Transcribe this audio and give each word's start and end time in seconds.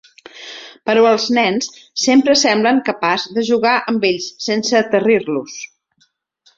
Però 0.89 1.03
els 1.09 1.27
nens 1.39 1.69
sempre 2.05 2.37
semblen 2.45 2.81
capaç 2.89 3.29
de 3.37 3.47
jugar 3.53 3.77
amb 3.95 4.11
ells 4.13 4.33
sense 4.51 4.83
aterrir-los. 4.85 5.65